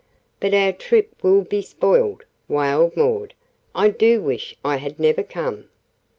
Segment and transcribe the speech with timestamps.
[0.39, 3.35] "But our trip will be spoiled," wailed Maud.
[3.75, 5.69] "I do wish I had never come."